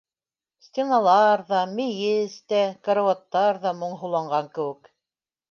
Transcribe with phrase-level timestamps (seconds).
[0.67, 4.93] Стеналар ҙа, мейес тә, карауаттар ҙа моңһоуланған кеүек.